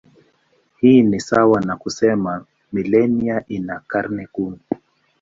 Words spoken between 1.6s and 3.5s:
na kusema milenia